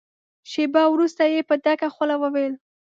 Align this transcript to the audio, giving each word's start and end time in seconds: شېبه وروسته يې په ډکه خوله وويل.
شېبه 0.51 0.83
وروسته 0.89 1.23
يې 1.33 1.39
په 1.49 1.55
ډکه 1.63 1.87
خوله 1.95 2.15
وويل. 2.19 2.53